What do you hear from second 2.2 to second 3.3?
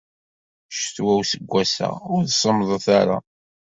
semmḍet ara.